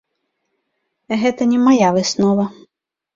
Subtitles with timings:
[1.23, 2.47] Гэта не мая выснова.